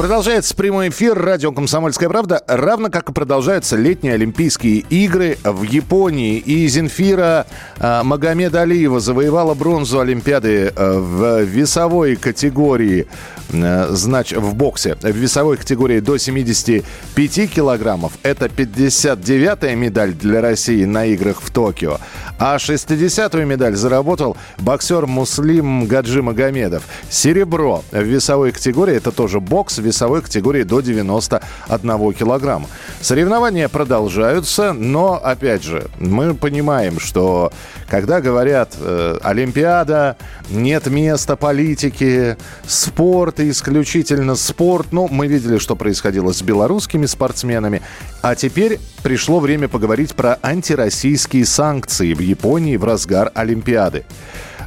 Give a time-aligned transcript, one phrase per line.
[0.00, 6.38] Продолжается прямой эфир радио «Комсомольская правда», равно как и продолжаются летние Олимпийские игры в Японии.
[6.38, 7.46] И Земфира
[7.78, 13.08] э, Алиева завоевала бронзу Олимпиады э, в весовой категории,
[13.50, 18.12] э, значит, в боксе, в весовой категории до 75 килограммов.
[18.22, 21.98] Это 59-я медаль для России на играх в Токио.
[22.38, 26.84] А 60-ю медаль заработал боксер Муслим Гаджи Магомедов.
[27.10, 32.68] Серебро в весовой категории, это тоже бокс, весовой категории до 91 килограмма.
[33.00, 37.52] Соревнования продолжаются, но, опять же, мы понимаем, что
[37.88, 40.16] когда говорят э, Олимпиада,
[40.48, 47.82] нет места политики, спорт исключительно спорт, ну, мы видели, что происходило с белорусскими спортсменами,
[48.22, 54.04] а теперь пришло время поговорить про антироссийские санкции в Японии в разгар Олимпиады.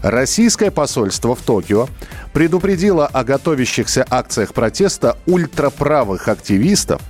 [0.04, 1.88] Российское посольство в Токио
[2.34, 7.02] предупредило о готовящихся акциях протеста ультраправых активистов,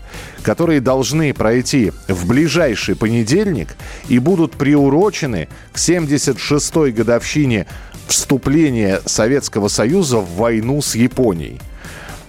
[0.44, 3.70] которые должны пройти в ближайший понедельник
[4.10, 7.66] и будут приурочены к 76-й годовщине
[8.08, 11.60] вступления Советского Союза в войну с Японией–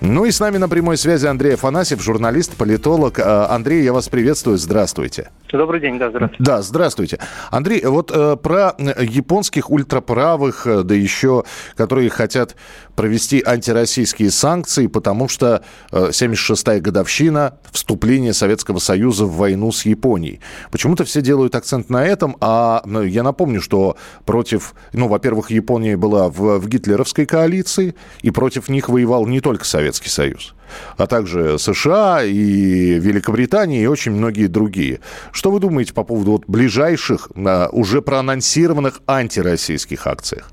[0.00, 3.18] ну и с нами на прямой связи Андрей Афанасьев, журналист, политолог.
[3.18, 4.58] Э, Андрей, я вас приветствую.
[4.58, 5.30] Здравствуйте.
[5.52, 6.44] Добрый день, да, здравствуйте.
[6.44, 7.18] Да, здравствуйте.
[7.50, 11.44] Андрей, вот э, про японских ультраправых, э, да еще,
[11.76, 12.56] которые хотят
[12.96, 20.40] провести антироссийские санкции, потому что э, 76-я годовщина вступления Советского Союза в войну с Японией.
[20.72, 25.96] Почему-то все делают акцент на этом, а ну, я напомню, что против, ну, во-первых, Япония
[25.96, 30.54] была в, в гитлеровской коалиции, и против них воевал не только Советский Союз,
[30.96, 35.00] а также США и Великобритания и очень многие другие.
[35.32, 40.50] Что вы думаете по поводу вот ближайших, а, уже проанонсированных антироссийских акциях?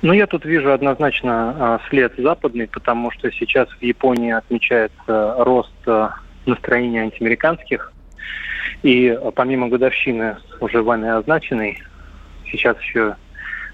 [0.00, 5.74] Ну, я тут вижу однозначно а, след западный, потому что сейчас в Японии отмечается рост
[5.86, 6.14] а,
[6.46, 7.92] настроения антиамериканских.
[8.82, 11.82] И помимо годовщины уже вами означенной,
[12.50, 13.16] сейчас еще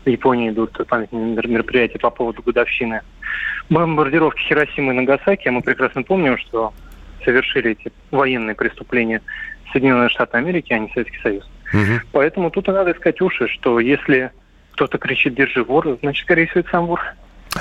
[0.05, 3.03] в Японии идут памятные мероприятия по поводу годовщины
[3.71, 5.49] бомбардировки Хиросимы и Нагасаки.
[5.49, 6.73] А мы прекрасно помним, что
[7.25, 9.23] совершили эти военные преступления
[9.73, 11.51] Соединенные Штаты Америки, а не Советский Союз.
[11.73, 12.07] Угу.
[12.13, 14.31] Поэтому тут надо искать уши, что если
[14.73, 17.01] кто-то кричит «держи вор», значит, скорее всего, это сам вор.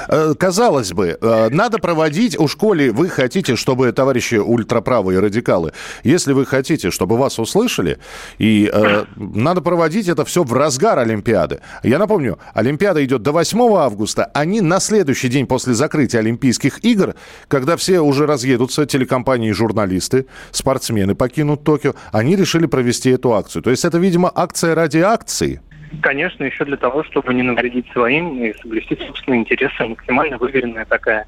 [0.07, 5.73] Э, казалось бы, э, надо проводить, у школе вы хотите, чтобы товарищи ультраправые радикалы,
[6.03, 7.99] если вы хотите, чтобы вас услышали,
[8.37, 11.61] и э, надо проводить это все в разгар Олимпиады.
[11.83, 17.15] Я напомню, Олимпиада идет до 8 августа, они на следующий день после закрытия Олимпийских игр,
[17.47, 23.61] когда все уже разъедутся, телекомпании журналисты, спортсмены покинут Токио, они решили провести эту акцию.
[23.61, 25.61] То есть это, видимо, акция ради акции.
[26.01, 29.85] Конечно, еще для того, чтобы не навредить своим и соблюсти собственные интересы.
[29.85, 31.27] Максимально выверенная такая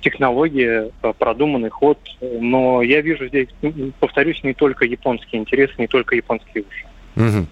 [0.00, 1.98] технология, э, продуманный ход.
[2.20, 3.48] Но я вижу здесь,
[4.00, 6.86] повторюсь, не только японские интересы, не только японские уши.
[7.16, 7.46] Угу.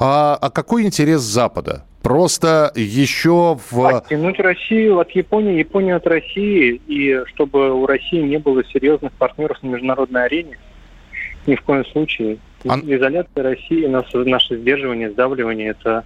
[0.00, 1.84] А, а какой интерес Запада?
[2.02, 3.84] Просто еще в...
[3.84, 9.60] Оттянуть Россию от Японии, Японию от России, и чтобы у России не было серьезных партнеров
[9.62, 10.56] на международной арене.
[11.46, 12.38] Ни в коем случае.
[12.64, 12.78] А...
[12.78, 16.04] Изоляция России, наше, наше сдерживание, сдавливание– это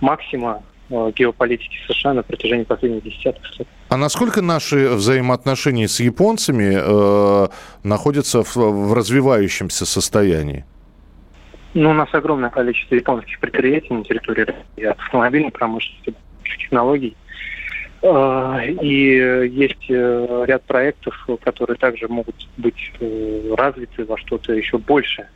[0.00, 3.68] максима э, геополитики США на протяжении последних десятков лет.
[3.88, 7.48] А насколько наши взаимоотношения с японцами э,
[7.82, 10.64] находятся в, в развивающемся состоянии?
[11.74, 16.14] Ну, у нас огромное количество японских предприятий на территории России, от автомобильной промышленности,
[16.44, 17.16] технологий.
[18.02, 22.92] Э, и есть э, ряд проектов, которые также могут быть
[23.56, 25.28] развиты во что-то еще большее.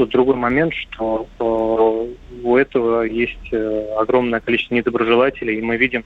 [0.00, 6.04] Тут другой момент, что э, у этого есть э, огромное количество недоброжелателей, и мы видим,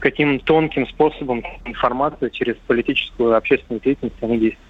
[0.00, 4.68] каким тонким способом информация через политическую и общественную деятельность они действуют.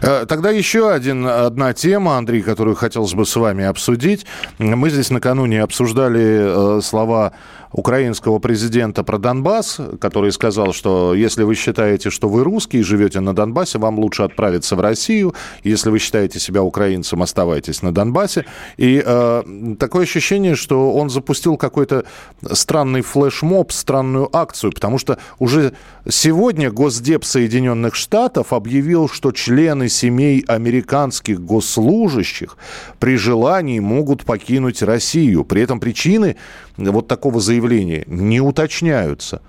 [0.00, 4.26] Э, тогда еще один, одна тема, Андрей, которую хотелось бы с вами обсудить.
[4.60, 7.32] Мы здесь накануне обсуждали слова
[7.72, 13.20] украинского президента про Донбасс, который сказал, что если вы считаете, что вы русский и живете
[13.20, 15.34] на Донбассе, вам лучше отправиться в Россию.
[15.64, 18.44] Если вы считаете себя украинцем, оставайтесь на Донбассе.
[18.76, 22.04] И э, такое ощущение, что он запустил какой-то
[22.52, 25.72] странный флешмоб, странную акцию, потому что уже
[26.08, 32.56] сегодня Госдеп Соединенных Штатов объявил, что члены семей американских госслужащих
[32.98, 35.44] при желании могут покинуть Россию.
[35.44, 36.36] При этом причины
[36.76, 39.42] вот такого заявления заявлении не уточняются.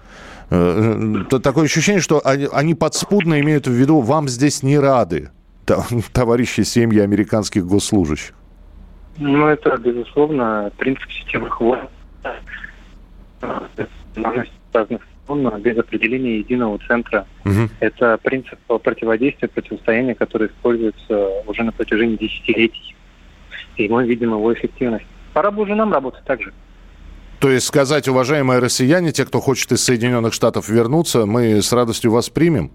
[0.50, 5.30] Э, такое ощущение, что они, подспудно имеют в виду, вам здесь не рады,
[6.14, 8.34] товарищи семьи американских госслужащих.
[9.18, 11.82] Ну, это, безусловно, принцип системы хвост.
[14.74, 17.28] разных сторон без определения единого центра.
[17.46, 17.70] Угу.
[17.82, 22.96] Это принцип противодействия, противостояния, который используется уже на протяжении десятилетий.
[23.76, 25.06] И мы видим его эффективность.
[25.34, 26.54] Пора бы уже нам работать так же.
[27.40, 32.12] То есть сказать, уважаемые россияне, те, кто хочет из Соединенных Штатов вернуться, мы с радостью
[32.12, 32.70] вас примем?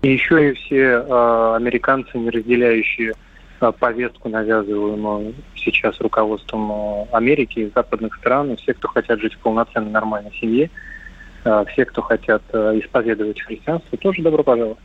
[0.00, 3.12] И еще и все э, американцы, не разделяющие
[3.60, 9.34] э, повестку, навязываемую сейчас руководством э, Америки и западных стран, и все, кто хотят жить
[9.34, 10.70] в полноценной нормальной семье,
[11.44, 14.78] э, все, кто хотят э, исповедовать христианство, тоже добро пожаловать.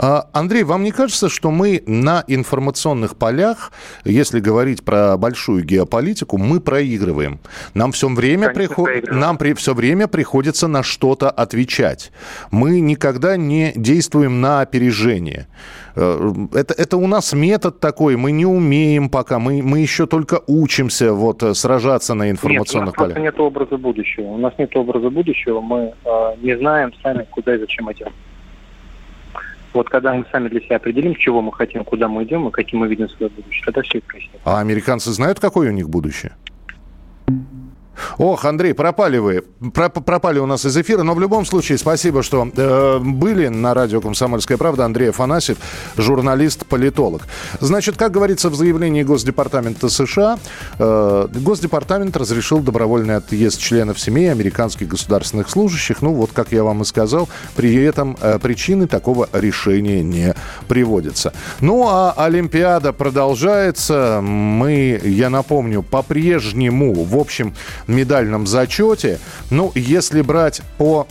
[0.00, 3.72] А, Андрей, вам не кажется, что мы на информационных полях,
[4.04, 7.40] если говорить про большую геополитику, мы проигрываем?
[7.74, 8.88] Нам все время, приход...
[9.10, 9.54] Нам при...
[9.54, 12.12] все время приходится на что-то отвечать.
[12.52, 15.48] Мы никогда не действуем на опережение.
[15.96, 20.42] Э, это, это у нас метод такой, мы не умеем пока, мы, мы еще только
[20.46, 23.18] учимся вот, э, сражаться на информационных нет, у нас полях.
[23.18, 24.26] нет образа будущего.
[24.26, 28.12] У нас нет образа будущего, мы э, не знаем сами, куда и зачем идем.
[29.78, 32.80] Вот когда мы сами для себя определим, чего мы хотим, куда мы идем и каким
[32.80, 34.40] мы видим свое будущее, тогда все это прояснится.
[34.44, 36.32] А американцы знают, какое у них будущее?
[38.18, 39.42] Ох, Андрей, пропали вы.
[39.72, 41.02] пропали у нас из эфира.
[41.02, 44.84] Но в любом случае, спасибо, что э, были на радио «Комсомольская правда».
[44.84, 45.58] Андрей Афанасьев,
[45.96, 47.22] журналист-политолог.
[47.60, 50.38] Значит, как говорится в заявлении Госдепартамента США,
[50.78, 56.02] э, Госдепартамент разрешил добровольный отъезд членов семей американских государственных служащих.
[56.02, 60.34] Ну, вот как я вам и сказал, при этом э, причины такого решения не
[60.68, 61.32] приводятся.
[61.60, 64.20] Ну, а Олимпиада продолжается.
[64.22, 67.54] Мы, я напомню, по-прежнему, в общем,
[67.88, 69.18] медальном зачете.
[69.50, 71.06] Ну, если брать по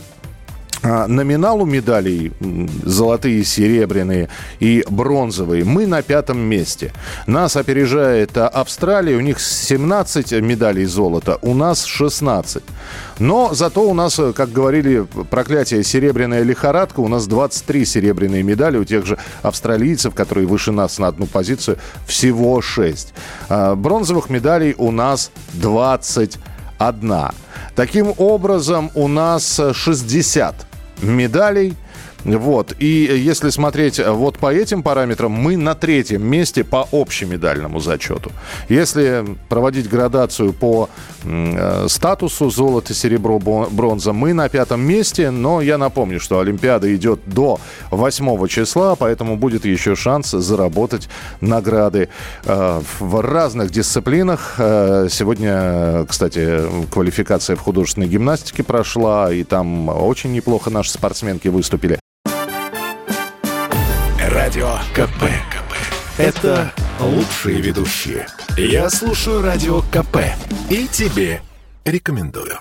[0.80, 2.32] а, номиналу медалей
[2.84, 4.28] золотые, серебряные
[4.60, 6.92] и бронзовые мы на пятом месте.
[7.26, 12.62] Нас опережает а, Австралия, у них 17 медалей золота, у нас 16.
[13.18, 18.84] Но зато у нас, как говорили, проклятие серебряная лихорадка, у нас 23 серебряные медали, у
[18.84, 23.14] тех же австралийцев, которые выше нас на одну позицию, всего 6.
[23.48, 26.38] А, бронзовых медалей у нас 20
[26.78, 27.32] одна.
[27.74, 30.54] Таким образом, у нас 60
[31.02, 31.74] медалей–
[32.24, 32.74] вот.
[32.78, 38.32] И если смотреть вот по этим параметрам, мы на третьем месте по общемедальному зачету.
[38.68, 40.88] Если проводить градацию по
[41.24, 45.30] э, статусу золото, серебро, бронза, мы на пятом месте.
[45.30, 47.60] Но я напомню, что Олимпиада идет до
[47.90, 51.08] 8 числа, поэтому будет еще шанс заработать
[51.40, 52.08] награды
[52.44, 54.56] э, в разных дисциплинах.
[54.58, 61.87] Э, сегодня, кстати, квалификация в художественной гимнастике прошла, и там очень неплохо наши спортсменки выступили.
[64.48, 65.24] Радио КП.
[65.50, 65.74] КП.
[66.16, 68.26] Это лучшие ведущие.
[68.56, 70.20] Я слушаю Радио КП
[70.70, 71.42] и тебе
[71.84, 72.58] рекомендую.